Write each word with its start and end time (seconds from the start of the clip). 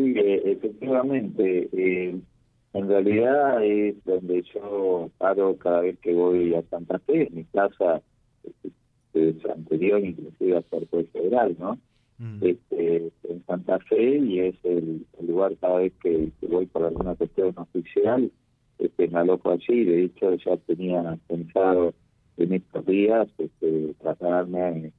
Sí, 0.00 0.14
eh, 0.16 0.42
efectivamente. 0.46 1.68
Eh, 1.72 2.18
en 2.72 2.88
realidad 2.88 3.62
es 3.62 4.02
donde 4.04 4.42
yo 4.54 5.10
paro 5.18 5.56
cada 5.58 5.82
vez 5.82 5.98
que 5.98 6.14
voy 6.14 6.54
a 6.54 6.62
Santa 6.70 6.98
Fe, 7.00 7.28
mi 7.32 7.44
casa 7.44 8.00
es 9.12 9.44
anterior 9.44 10.00
inclusive 10.02 10.56
a 10.56 10.60
Puerto 10.62 11.04
Federal, 11.12 11.54
¿no? 11.58 11.78
Mm. 12.18 12.38
Este, 12.42 13.12
en 13.24 13.44
Santa 13.46 13.78
Fe 13.80 14.18
y 14.18 14.40
es 14.40 14.54
el, 14.64 15.04
lugar 15.20 15.54
cada 15.60 15.78
vez 15.78 15.92
que, 16.02 16.30
voy 16.48 16.64
por 16.66 16.84
alguna 16.84 17.14
cuestión 17.14 17.52
oficial, 17.58 18.30
este, 18.78 19.08
me 19.08 19.18
alojo 19.18 19.50
allí. 19.50 19.84
De 19.84 20.04
hecho, 20.04 20.34
ya 20.34 20.56
tenía 20.58 21.18
pensado 21.26 21.92
en 22.38 22.54
estos 22.54 22.86
días 22.86 23.28
este, 23.36 23.94
trasladarme 24.00 24.92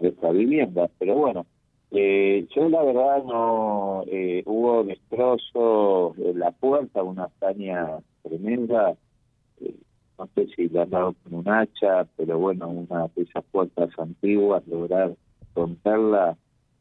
a 0.00 0.06
esta 0.06 0.30
vivienda. 0.30 0.88
Pero 0.98 1.16
bueno, 1.16 1.46
eh, 1.94 2.46
yo 2.54 2.68
la 2.68 2.82
verdad 2.82 3.22
no 3.24 4.02
eh, 4.08 4.42
hubo 4.46 4.82
destrozo 4.84 6.14
en 6.18 6.38
la 6.40 6.50
puerta, 6.50 7.02
una 7.02 7.24
hazaña 7.24 7.98
tremenda. 8.22 8.96
Eh, 9.60 9.74
no 10.18 10.28
sé 10.34 10.48
si 10.54 10.68
le 10.68 10.82
han 10.82 10.90
dado 10.90 11.14
con 11.22 11.34
un 11.34 11.48
hacha, 11.48 12.06
pero 12.16 12.38
bueno, 12.38 12.68
una 12.68 13.08
de 13.14 13.22
esas 13.22 13.44
puertas 13.44 13.90
antiguas, 13.98 14.66
lograr 14.66 15.14
romperla 15.54 16.36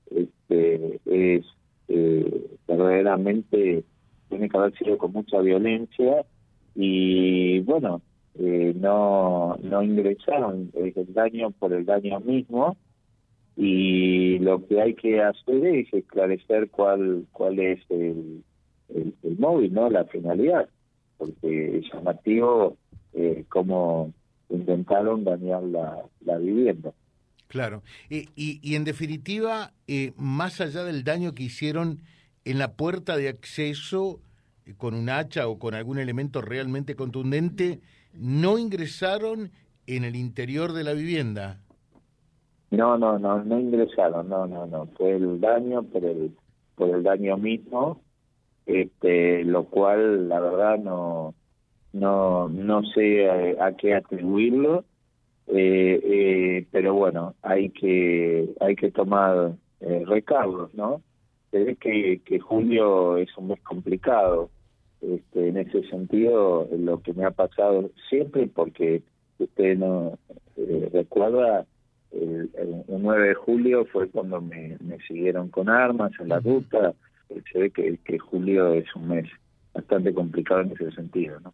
este, 0.10 1.00
es 1.06 1.46
eh, 1.90 2.58
verdaderamente 2.68 3.84
tiene 4.30 4.50
que 4.50 4.58
haber 4.58 4.76
sido 4.78 4.98
con 4.98 5.14
mucha 5.14 5.40
violencia 5.42 6.26
y 6.76 7.60
bueno, 7.60 8.02
no, 8.36 9.58
no 9.62 9.84
ingresaron 9.84 10.72
el 10.74 11.14
daño 11.14 11.52
por 11.52 11.72
el 11.72 11.86
daño 11.86 12.20
mismo 12.20 12.76
y 13.56 14.40
lo 14.40 14.66
que 14.66 14.82
hay 14.82 14.96
que 14.96 15.22
hacer 15.22 15.66
es 15.66 15.94
esclarecer 15.94 16.70
cuál 16.70 17.26
cuál 17.32 17.60
es 17.60 17.80
el, 17.90 18.44
el, 18.90 19.38
móvil, 19.38 19.74
no 19.74 19.90
la 19.90 20.06
finalidad, 20.06 20.68
porque 21.18 21.78
es 21.78 21.94
llamativo 21.94 22.78
eh, 23.14 23.46
cómo 23.50 24.12
intentaron 24.50 25.24
dañar 25.24 25.64
la, 25.64 25.98
la 26.22 26.38
vivienda. 26.38 26.92
Claro, 27.48 27.84
y, 28.10 28.30
y, 28.36 28.76
en 28.76 28.84
definitiva, 28.84 29.74
eh, 29.88 30.14
más 30.18 30.60
allá 30.60 30.84
del 30.84 31.04
daño 31.04 31.36
que 31.36 31.44
hicieron 31.44 32.00
en 32.46 32.58
la 32.58 32.74
puerta 32.74 33.16
de 33.16 33.30
acceso 33.30 34.20
eh, 34.66 34.74
con 34.76 34.96
un 34.96 35.10
hacha 35.10 35.48
o 35.48 35.60
con 35.60 35.76
algún 35.76 36.00
elemento 36.00 36.42
realmente 36.42 36.96
contundente, 36.96 37.80
no 38.14 38.58
ingresaron 38.58 39.52
en 39.86 40.04
el 40.04 40.16
interior 40.16 40.74
de 40.74 40.84
la 40.84 40.94
vivienda. 40.94 41.60
No, 42.74 42.98
no, 42.98 43.20
no, 43.20 43.44
no 43.44 43.60
ingresaron, 43.60 44.30
no, 44.30 44.48
no, 44.48 44.66
no. 44.66 44.88
Fue 44.98 45.12
el 45.12 45.40
daño 45.40 45.84
por 45.84 46.04
el, 46.04 46.32
por 46.76 46.90
el 46.90 47.04
daño 47.04 47.38
mismo, 47.38 48.02
este, 48.66 49.44
lo 49.44 49.66
cual 49.66 50.28
la 50.28 50.40
verdad 50.40 50.80
no, 50.80 51.36
no, 51.92 52.50
no 52.50 52.82
sé 52.96 53.30
a, 53.60 53.74
qué 53.74 53.94
atribuirlo, 53.94 54.86
eh, 55.46 56.02
eh, 56.04 56.68
pero 56.72 56.96
bueno, 56.96 57.36
hay 57.44 57.70
que, 57.70 58.50
hay 58.60 58.76
que 58.76 58.90
tomar 58.90 59.54
eh, 59.82 60.04
recaudos, 60.08 60.74
¿no? 60.74 61.04
Se 61.52 61.64
ve 61.64 61.76
que, 61.76 62.22
que 62.26 62.40
julio 62.40 63.18
es 63.18 63.30
un 63.38 63.50
mes 63.50 63.62
complicado, 63.62 64.50
este, 65.00 65.50
en 65.50 65.58
ese 65.58 65.88
sentido, 65.90 66.68
lo 66.76 67.04
que 67.04 67.14
me 67.14 67.26
ha 67.26 67.32
pasado 67.32 67.92
siempre, 68.10 68.48
porque 68.48 69.04
usted 69.38 69.78
no 69.78 70.18
eh, 70.58 70.90
recuerda 70.92 71.68
el, 72.14 72.50
9 72.88 73.28
de 73.28 73.34
julio 73.34 73.86
fue 73.86 74.10
cuando 74.10 74.42
me, 74.42 74.78
siguieron 75.08 75.50
con 75.50 75.70
armas 75.70 76.12
en 76.20 76.30
la 76.30 76.40
ruta. 76.40 76.94
Se 77.52 77.60
ve 77.60 77.72
que, 77.72 77.98
que 78.04 78.20
julio 78.20 78.74
es 78.74 78.86
un 78.96 79.08
mes 79.08 79.28
bastante 79.74 80.14
complicado 80.14 80.62
en 80.62 80.72
ese 80.72 80.92
sentido. 80.92 81.40
¿no? 81.40 81.54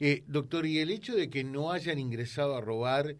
Eh, 0.00 0.24
doctor, 0.26 0.66
y 0.66 0.78
el 0.78 0.90
hecho 0.90 1.14
de 1.14 1.30
que 1.30 1.44
no 1.44 1.70
hayan 1.70 1.98
ingresado 1.98 2.56
a 2.56 2.60
robar, 2.60 3.16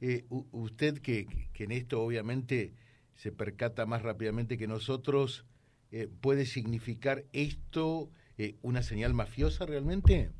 eh, 0.00 0.24
usted 0.52 0.98
que, 0.98 1.26
que, 1.54 1.64
en 1.64 1.72
esto 1.72 2.02
obviamente 2.02 2.72
se 3.14 3.32
percata 3.32 3.86
más 3.86 4.02
rápidamente 4.02 4.58
que 4.58 4.66
nosotros, 4.66 5.46
eh, 5.92 6.08
¿puede 6.20 6.44
significar 6.44 7.22
esto 7.32 8.10
una 8.62 8.82
señal 8.82 9.14
mafiosa 9.14 9.64
realmente? 9.64 10.32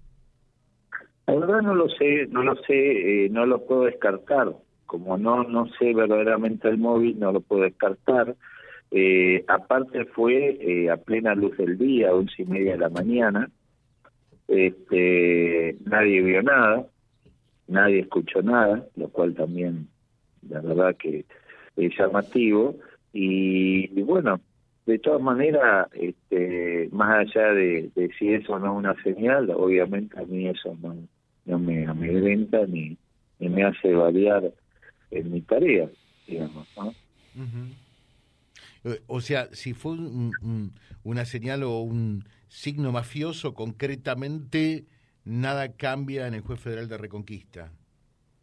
La 1.29 1.37
verdad 1.37 1.63
no 1.63 1.77
lo 1.77 1.89
sé, 1.91 2.27
no 2.27 2.43
lo 2.43 2.57
sé, 2.65 3.29
no 3.31 3.47
lo 3.47 3.65
puedo 3.65 3.85
descartar 3.85 4.53
como 4.87 5.17
no 5.19 5.45
no 5.45 5.69
sé 5.79 5.95
verdaderamente 5.95 6.69
el 6.69 6.79
móvil, 6.79 7.19
no 7.19 7.33
lo 7.33 7.41
puedo 7.41 7.63
descartar. 7.63 8.37
Eh, 8.91 9.45
aparte 9.49 10.05
fue 10.05 10.57
eh, 10.61 10.91
a 10.91 10.97
plena 10.97 11.35
luz 11.35 11.57
del 11.57 11.77
día, 11.79 12.15
once 12.15 12.43
y 12.43 12.47
media 12.47 12.73
de 12.73 12.79
la 12.79 12.91
mañana. 12.91 13.51
Este, 14.47 15.77
nadie 15.85 16.23
vio 16.23 16.43
nada, 16.43 16.87
nadie 17.67 18.01
escuchó 18.01 18.43
nada, 18.43 18.87
lo 18.97 19.09
cual 19.09 19.35
también, 19.35 19.89
la 20.49 20.61
verdad 20.61 20.97
que 20.97 21.25
es 21.77 21.99
llamativo. 21.99 22.77
Y, 23.13 23.89
bueno, 24.03 24.41
de 24.87 24.99
todas 24.99 25.23
maneras, 25.23 25.89
este, 25.95 26.89
más 26.93 27.27
allá 27.27 27.53
de, 27.53 27.91
si 28.19 28.35
eso 28.35 28.59
no 28.59 28.73
es 28.73 28.79
una 28.79 29.03
señal, 29.03 29.51
obviamente 29.51 30.19
a 30.19 30.25
mí 30.25 30.49
eso 30.49 30.77
no, 30.83 30.97
no 31.47 31.59
me 31.59 31.87
amedrenta 31.87 32.67
ni, 32.67 32.97
ni 33.39 33.49
me 33.49 33.65
hace 33.65 33.95
variar 33.95 34.53
en 35.15 35.31
mi 35.31 35.41
tarea, 35.43 35.89
digamos. 36.27 36.69
Eh, 38.85 39.01
o 39.07 39.21
sea, 39.21 39.49
si 39.53 39.73
fue 39.73 39.97
una 41.03 41.25
señal 41.25 41.63
o 41.63 41.81
un 41.81 42.25
signo 42.49 42.93
mafioso, 42.93 43.55
concretamente 43.55 44.85
nada 45.25 45.73
cambia 45.73 46.27
en 46.27 46.35
el 46.35 46.43
juez 46.43 46.61
federal 46.61 46.89
de 46.89 46.99
Reconquista. 46.99 47.73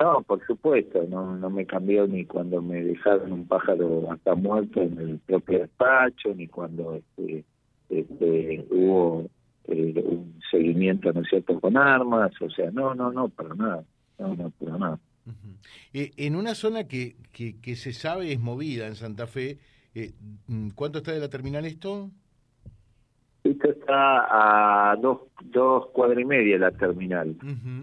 No, 0.02 0.24
por 0.24 0.44
supuesto, 0.48 1.06
no, 1.08 1.38
no 1.38 1.50
me 1.52 1.68
cambió 1.68 2.08
ni 2.08 2.26
cuando 2.26 2.60
me 2.60 2.84
dejaron 2.84 3.32
un 3.34 3.48
pájaro 3.48 4.12
hasta 4.12 4.34
muerto 4.34 4.82
en 4.82 4.98
el 4.98 5.20
propio 5.20 5.60
despacho, 5.60 6.34
ni 6.34 6.48
cuando 6.48 6.96
este, 6.96 7.46
este, 7.88 8.66
hubo 8.72 9.30
eh, 9.68 10.04
un 10.04 10.40
seguimiento, 10.50 11.14
¿no 11.14 11.22
es 11.22 11.30
cierto?, 11.30 11.60
con 11.60 11.78
armas, 11.78 12.32
o 12.42 12.50
sea, 12.50 12.72
no, 12.72 12.96
no, 12.96 13.12
no, 13.12 13.30
para 13.30 13.54
nada, 13.54 13.84
no, 14.18 14.36
no, 14.36 14.50
para 14.50 14.78
nada. 14.80 15.00
Eh, 15.94 16.12
en 16.18 16.36
una 16.36 16.56
zona 16.56 16.88
que, 16.88 17.16
que, 17.34 17.76
se 17.76 17.94
sabe 17.94 18.32
es 18.32 18.40
movida 18.40 18.88
en 18.88 18.96
Santa 18.96 19.28
Fe, 19.28 19.58
eh, 19.96 20.12
mm, 20.48 20.70
¿cuánto 20.76 21.00
está 21.00 21.12
de 21.12 21.20
la 21.20 21.30
terminal 21.30 21.66
esto? 21.66 22.10
Esto 23.44 23.72
está 23.72 24.92
a 24.92 24.96
dos, 24.98 25.22
dos 25.46 25.88
cuadras 25.88 26.20
y 26.20 26.26
media 26.26 26.58
la 26.58 26.72
terminal. 26.72 27.36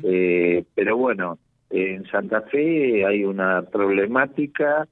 eh, 0.05 0.65
pero 0.75 0.97
bueno, 0.97 1.39
en 1.71 2.07
Santa 2.07 2.43
Fe 2.43 3.05
hay 3.05 3.25
una 3.25 3.63
problemática 3.63 4.89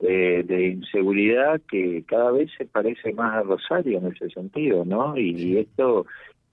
eh, 0.00 0.44
de 0.46 0.68
inseguridad 0.68 1.60
que 1.68 2.04
cada 2.06 2.30
vez 2.30 2.50
se 2.56 2.64
parece 2.64 3.12
más 3.12 3.34
a 3.34 3.42
Rosario 3.42 3.98
en 3.98 4.06
ese 4.06 4.30
sentido, 4.30 4.84
¿no? 4.84 5.16
Y 5.18 5.58
esto 5.58 6.06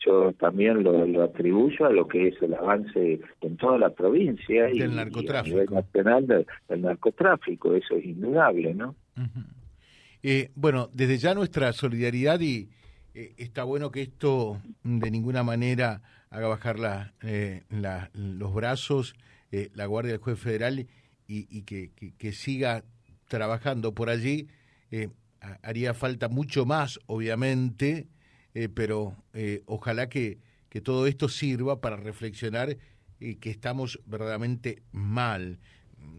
yo 0.05 0.33
también 0.33 0.83
lo, 0.83 1.23
atribuyo 1.23 1.85
a 1.85 1.91
lo 1.91 2.07
que 2.07 2.29
es 2.29 2.41
el 2.41 2.53
avance 2.53 3.19
en 3.41 3.57
toda 3.57 3.77
la 3.77 3.89
provincia 3.91 4.69
y, 4.71 4.79
narcotráfico. 4.79 5.57
a 5.57 5.61
nivel 5.61 5.73
nacional 5.73 6.27
del, 6.27 6.81
narcotráfico, 6.81 7.75
eso 7.75 7.95
es 7.95 8.05
indudable, 8.05 8.73
¿no? 8.73 8.95
eh, 10.23 10.49
bueno, 10.55 10.89
desde 10.93 11.17
ya 11.17 11.33
nuestra 11.35 11.71
solidaridad 11.73 12.39
y 12.39 12.69
eh, 13.13 13.33
está 13.37 13.63
bueno 13.63 13.91
que 13.91 14.01
esto 14.01 14.61
de 14.83 15.11
ninguna 15.11 15.43
manera 15.43 16.01
haga 16.29 16.47
bajar 16.47 16.79
la, 16.79 17.13
eh, 17.21 17.63
los 18.13 18.53
brazos 18.53 19.15
eh, 19.51 19.69
la 19.73 19.85
Guardia 19.85 20.13
del 20.13 20.21
Juez 20.21 20.39
Federal 20.39 20.79
y, 20.79 20.87
y 21.27 21.63
que, 21.63 21.91
que, 22.17 22.31
siga 22.31 22.85
trabajando 23.27 23.93
por 23.93 24.09
allí. 24.09 24.47
haría 25.61 25.93
falta 25.93 26.29
mucho 26.29 26.65
más, 26.65 26.99
obviamente, 27.05 28.07
eh, 28.53 28.69
pero 28.69 29.15
eh, 29.33 29.63
ojalá 29.65 30.09
que, 30.09 30.39
que, 30.69 30.81
todo 30.81 31.07
esto 31.07 31.29
sirva 31.29 31.81
para 31.81 31.95
reflexionar 31.97 32.77
y 33.19 33.35
que 33.35 33.49
estamos 33.49 33.99
verdaderamente 34.05 34.83
mal. 34.91 35.59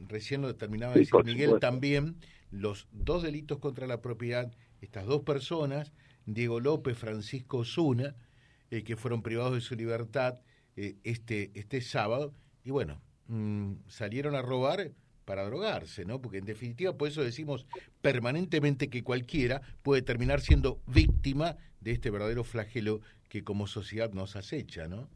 Recién 0.09 0.43
lo 0.43 0.49
determinaba 0.49 0.95
decir 0.95 1.13
Miguel 1.25 1.59
también, 1.61 2.17
los 2.51 2.87
dos 2.93 3.23
delitos 3.23 3.59
contra 3.59 3.87
la 3.87 4.01
propiedad, 4.01 4.53
estas 4.81 5.07
dos 5.07 5.23
personas, 5.23 5.93
Diego 6.27 6.61
López, 6.61 6.97
Francisco 6.97 7.59
Osuna, 7.59 8.15
eh, 8.71 8.85
que 8.85 8.97
fueron 8.97 9.23
privados 9.23 9.55
de 9.55 9.61
su 9.61 9.75
libertad 9.75 10.41
este, 10.75 11.51
este 11.55 11.83
sábado, 11.83 12.33
y 12.65 12.71
bueno, 12.71 13.03
mm, 13.27 13.75
salieron 13.89 14.35
a 14.35 14.43
robar 14.43 14.93
para 15.25 15.45
drogarse, 15.45 16.05
¿no? 16.05 16.21
Porque 16.21 16.39
en 16.39 16.45
definitiva, 16.45 16.97
por 16.97 17.09
eso 17.09 17.23
decimos 17.23 17.67
permanentemente 18.01 18.89
que 18.89 19.03
cualquiera 19.03 19.63
puede 19.83 20.03
terminar 20.03 20.41
siendo 20.41 20.81
víctima 20.87 21.57
de 21.83 21.93
este 21.93 22.11
verdadero 22.11 22.45
flagelo 22.45 23.01
que 23.29 23.45
como 23.45 23.67
sociedad 23.67 24.13
nos 24.13 24.37
acecha, 24.37 24.89
¿no? 24.89 25.09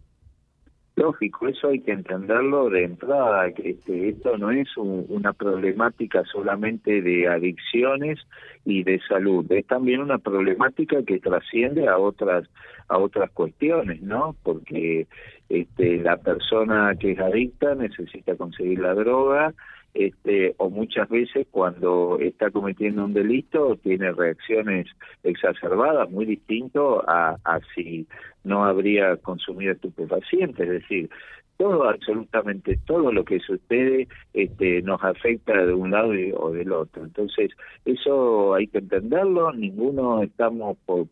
Lógico, 0.98 1.46
eso 1.46 1.68
hay 1.68 1.80
que 1.80 1.92
entenderlo 1.92 2.70
de 2.70 2.84
entrada, 2.84 3.52
que 3.52 3.72
este, 3.72 4.08
esto 4.08 4.38
no 4.38 4.50
es 4.50 4.66
una 4.78 5.34
problemática 5.34 6.24
solamente 6.24 7.02
de 7.02 7.28
adicciones 7.28 8.18
y 8.64 8.82
de 8.82 8.98
salud, 9.06 9.44
es 9.52 9.66
también 9.66 10.00
una 10.00 10.16
problemática 10.16 11.02
que 11.02 11.18
trasciende 11.18 11.86
a 11.86 11.98
otras 11.98 12.48
a 12.88 12.96
otras 12.96 13.30
cuestiones, 13.32 14.00
¿no? 14.00 14.36
Porque 14.42 15.06
este, 15.50 15.98
la 15.98 16.16
persona 16.16 16.94
que 16.98 17.12
es 17.12 17.18
adicta 17.18 17.74
necesita 17.74 18.34
conseguir 18.36 18.78
la 18.78 18.94
droga, 18.94 19.52
este, 19.98 20.54
o 20.58 20.68
muchas 20.68 21.08
veces 21.08 21.46
cuando 21.50 22.18
está 22.20 22.50
cometiendo 22.50 23.04
un 23.04 23.14
delito 23.14 23.76
tiene 23.76 24.12
reacciones 24.12 24.86
exacerbadas, 25.22 26.10
muy 26.10 26.26
distinto 26.26 27.02
a, 27.08 27.36
a 27.44 27.60
si 27.74 28.06
no 28.44 28.64
habría 28.64 29.16
consumido 29.16 29.72
estupefacientes, 29.72 30.66
es 30.66 30.82
decir, 30.82 31.10
todo, 31.56 31.88
absolutamente 31.88 32.78
todo 32.86 33.10
lo 33.12 33.24
que 33.24 33.40
sucede 33.40 34.08
este, 34.34 34.82
nos 34.82 35.02
afecta 35.02 35.64
de 35.64 35.72
un 35.72 35.90
lado 35.90 36.12
o 36.36 36.50
del 36.50 36.72
otro. 36.72 37.04
Entonces, 37.04 37.50
eso 37.84 38.54
hay 38.54 38.66
que 38.66 38.78
entenderlo, 38.78 39.52
ninguno 39.52 40.22
estamos 40.22 40.76
por, 40.84 41.06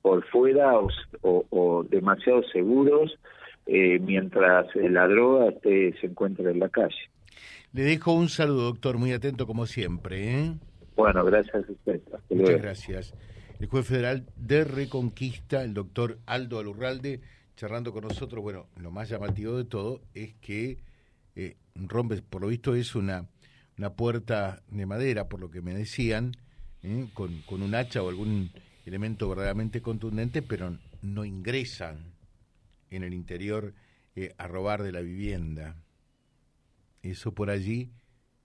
por, 0.00 0.24
fuera 0.28 0.72
o, 1.22 1.84
demasiado 1.90 2.42
seguros 2.44 3.18
eh, 3.66 3.98
mientras 3.98 4.74
la 4.76 5.06
droga 5.08 5.48
esté, 5.50 5.92
se 6.00 6.06
encuentra 6.06 6.50
en 6.50 6.60
la 6.60 6.68
calle. 6.68 7.10
Le 7.76 7.82
dejo 7.82 8.14
un 8.14 8.30
saludo, 8.30 8.62
doctor, 8.62 8.96
muy 8.96 9.12
atento 9.12 9.46
como 9.46 9.66
siempre. 9.66 10.32
¿eh? 10.32 10.54
Bueno, 10.96 11.22
gracias 11.26 11.56
a 11.56 11.70
usted. 11.70 12.00
Muchas 12.30 12.62
gracias. 12.62 13.14
El 13.60 13.66
juez 13.66 13.86
federal 13.86 14.24
de 14.34 14.64
Reconquista, 14.64 15.62
el 15.62 15.74
doctor 15.74 16.18
Aldo 16.24 16.58
Alurralde, 16.58 17.20
charlando 17.54 17.92
con 17.92 18.04
nosotros. 18.04 18.42
Bueno, 18.42 18.68
lo 18.80 18.90
más 18.90 19.10
llamativo 19.10 19.58
de 19.58 19.64
todo 19.64 20.00
es 20.14 20.32
que 20.36 20.78
eh, 21.34 21.58
rompe, 21.74 22.22
por 22.22 22.40
lo 22.40 22.48
visto 22.48 22.74
es 22.74 22.94
una, 22.94 23.28
una 23.76 23.92
puerta 23.92 24.62
de 24.68 24.86
madera, 24.86 25.28
por 25.28 25.40
lo 25.40 25.50
que 25.50 25.60
me 25.60 25.74
decían, 25.74 26.32
¿eh? 26.82 27.10
con, 27.12 27.42
con 27.42 27.60
un 27.60 27.74
hacha 27.74 28.02
o 28.02 28.08
algún 28.08 28.52
elemento 28.86 29.28
verdaderamente 29.28 29.82
contundente, 29.82 30.40
pero 30.40 30.78
no 31.02 31.26
ingresan 31.26 32.14
en 32.88 33.02
el 33.02 33.12
interior 33.12 33.74
eh, 34.14 34.34
a 34.38 34.48
robar 34.48 34.82
de 34.82 34.92
la 34.92 35.02
vivienda. 35.02 35.76
Eso 37.02 37.32
por 37.32 37.50
allí 37.50 37.90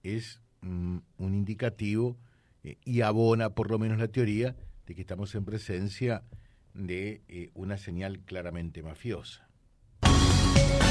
es 0.02 0.40
mm, 0.60 0.98
un 1.18 1.34
indicativo 1.34 2.16
eh, 2.64 2.76
y 2.84 3.00
abona 3.00 3.54
por 3.54 3.70
lo 3.70 3.78
menos 3.78 3.98
la 3.98 4.08
teoría 4.08 4.56
de 4.86 4.94
que 4.94 5.00
estamos 5.00 5.34
en 5.34 5.44
presencia 5.44 6.22
de 6.74 7.22
eh, 7.28 7.50
una 7.54 7.76
señal 7.76 8.20
claramente 8.20 8.82
mafiosa 8.82 9.48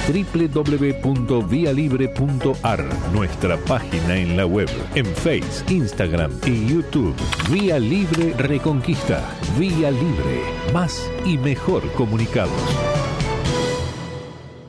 www.vialibre.ar, 0.07 2.89
nuestra 3.13 3.57
página 3.57 4.17
en 4.17 4.35
la 4.35 4.45
web, 4.45 4.67
en 4.95 5.05
Face, 5.05 5.63
Instagram 5.69 6.31
y 6.45 6.67
YouTube. 6.67 7.15
Vía 7.51 7.79
Libre 7.79 8.33
Reconquista. 8.37 9.23
Vía 9.57 9.89
Libre. 9.91 10.41
Más 10.73 11.09
y 11.25 11.37
mejor 11.37 11.89
comunicados. 11.93 12.90